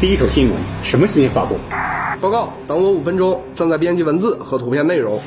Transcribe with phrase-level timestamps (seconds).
[0.00, 1.56] 第一手新闻，什么新闻发布？
[2.22, 5.20] 报告，等我五分钟，正在编辑文字和图片内容。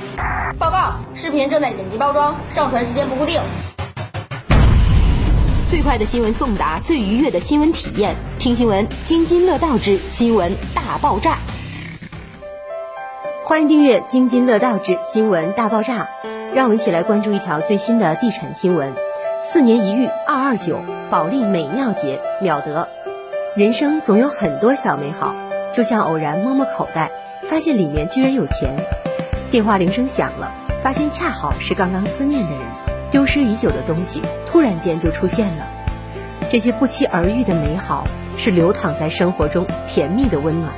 [0.57, 3.39] 报告，视频正在剪辑包装，上传时间不固定。
[5.67, 11.37] 最快的新闻送达，最愉悦的新闻体验，听新闻津津乐道之新闻大爆炸。
[13.43, 16.07] 欢迎订阅《津津乐道之新闻大爆炸》，
[16.55, 18.91] 让我们一起来关注一条最新的地产新闻：
[19.43, 20.79] 四年一遇二二九
[21.11, 22.89] 保利美妙节秒得。
[23.55, 25.35] 人生总有很多小美好，
[25.71, 27.11] 就像偶然摸摸口袋，
[27.47, 28.75] 发现里面居然有钱；
[29.51, 30.51] 电话铃声响了，
[30.81, 32.61] 发现恰好是刚刚思念的人；
[33.11, 35.67] 丢失已久的东西，突然间就出现了。
[36.49, 38.07] 这些不期而遇的美好，
[38.39, 40.73] 是流淌在生活中甜蜜的温暖。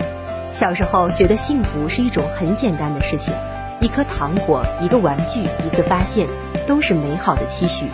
[0.52, 3.34] 小时候觉得幸福是一种很简单的事情，
[3.80, 6.27] 一颗糖果、一个玩具、一次发现，
[6.68, 7.85] 都是美好的期许。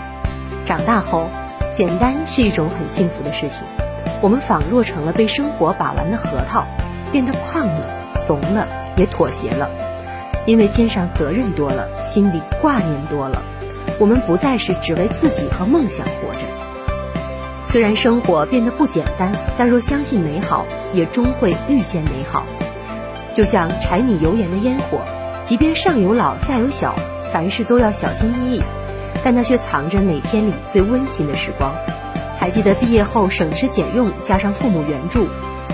[0.66, 1.30] 长大后，
[1.72, 3.60] 简单是一种很幸福的事情。
[4.22, 6.66] 我们仿若成了被生活把玩的核桃，
[7.12, 9.70] 变得胖了、怂了，也妥协了。
[10.46, 13.41] 因为肩上责任多了，心里挂念多了，
[14.00, 16.46] 我们不再是只为自己和梦想活着。
[17.68, 22.46] 虽然生活变得不简单，但若相信美好，也终会遇见美好。
[23.34, 25.00] 就像柴米油盐的烟火，
[25.44, 26.96] 即便上有老下有小，
[27.32, 28.63] 凡事都要小心翼翼，
[29.24, 31.74] 但它却藏着每天里最温馨的时光。
[32.42, 35.28] 还记得毕业后省吃俭用，加上父母援助，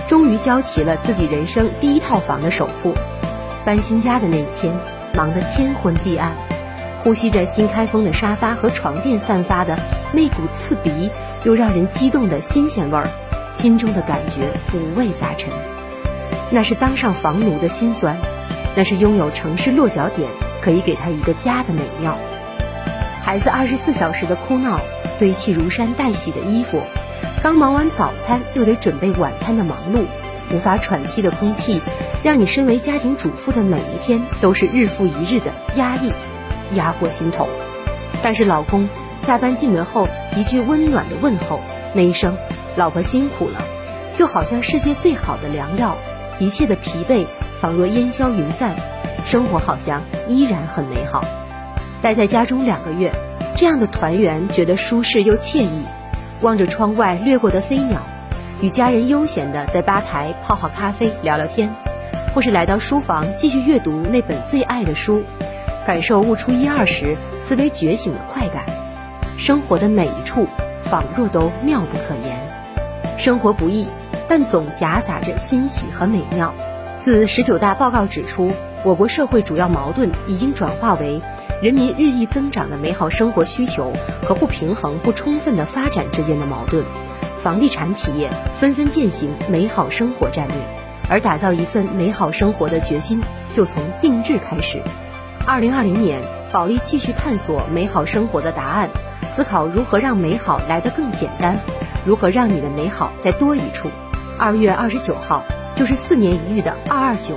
[0.05, 2.93] 终于交齐了自己人生第一套房的首付。
[3.63, 4.77] 搬新家的那一天，
[5.15, 6.35] 忙得天昏地暗，
[7.05, 9.79] 呼吸着新开封的沙发和床垫散发的
[10.11, 11.09] 那股刺鼻。
[11.43, 13.07] 又让人激动的新鲜味儿，
[13.53, 15.49] 心中的感觉五味杂陈。
[16.49, 18.17] 那是当上房奴的辛酸，
[18.75, 20.29] 那是拥有城市落脚点
[20.61, 22.17] 可以给他一个家的美妙。
[23.23, 24.81] 孩子二十四小时的哭闹，
[25.17, 26.81] 堆砌如山待洗的衣服，
[27.43, 30.05] 刚忙完早餐又得准备晚餐的忙碌，
[30.51, 31.81] 无法喘息的空气，
[32.23, 36.11] 让你身为家庭主妇的每一天都是日复一日的压抑，
[36.75, 37.47] 压过心头。
[38.21, 38.87] 但是老公。
[39.19, 40.07] 下班进门后，
[40.37, 41.59] 一句温暖的问候，
[41.93, 42.37] 那一声
[42.77, 43.61] “老婆辛苦了”，
[44.15, 45.97] 就好像世界最好的良药，
[46.39, 47.25] 一切的疲惫
[47.59, 48.77] 仿若烟消云散，
[49.25, 51.25] 生活好像依然很美好。
[52.01, 53.11] 待在家中两个月，
[53.57, 55.81] 这样的团圆觉得舒适又惬意。
[56.41, 57.99] 望着窗外掠过的飞鸟，
[58.61, 61.73] 与家人悠闲的在吧台泡好咖啡聊聊天，
[62.35, 65.23] 或是来到书房继续阅读那本最爱的书，
[65.87, 68.63] 感受悟出一二时思维觉醒的快感。
[69.39, 70.45] 生活的每一处，
[70.83, 72.37] 仿若都妙不可言。
[73.17, 73.87] 生活不易，
[74.27, 76.53] 但总夹杂着欣喜和美妙。
[76.99, 78.51] 自十九大报告指出，
[78.83, 81.19] 我国社会主要矛盾已经转化为
[81.59, 83.91] 人民日益增长的美好生活需求
[84.23, 86.85] 和不平衡不充分的发展之间的矛盾。
[87.39, 88.29] 房地产企业
[88.59, 90.57] 纷纷践行美好生活战略，
[91.09, 93.19] 而打造一份美好生活的决心
[93.53, 94.83] 就从定制开始。
[95.47, 98.89] 二零二零年，保利继续探索美好生活的答案。
[99.31, 101.59] 思考如何让美好来得更简单，
[102.05, 103.89] 如何让你的美好再多一处。
[104.37, 105.43] 二月二十九号
[105.75, 107.35] 就是四年一遇的二二九，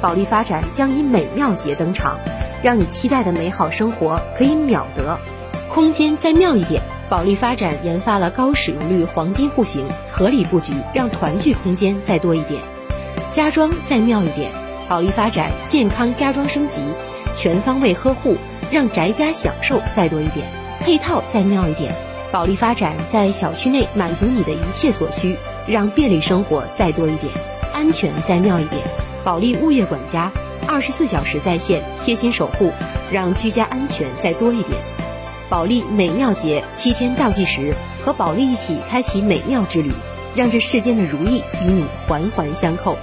[0.00, 2.18] 保利发展将以美妙节登场，
[2.62, 5.18] 让你期待的美好生活可以秒得。
[5.68, 12.60] 空间再妙一点，保利发展研发了高使用率黄金户型，合理布局让团聚空间再多一点。
[13.30, 14.50] 家装再妙一点，
[14.88, 16.80] 保利发展健康家装升级，
[17.36, 18.36] 全方位呵护
[18.70, 20.44] 让宅家享受再多一点。
[20.80, 21.94] 配套再妙一点，
[22.32, 25.36] 保利发展在小区内满足你的一切所需，
[25.68, 27.32] 让便利生活再多一点，
[27.72, 28.82] 安全再妙一点。
[29.24, 30.30] 保利物业管家
[30.66, 32.70] 二十四小时在线，贴心守护，
[33.12, 34.80] 让居家安全再多一点。
[35.48, 39.92] 保利美妙节七天倒计时，和保利一起开启美妙之旅，
[40.34, 42.96] 让这世间的如意与你环环相扣。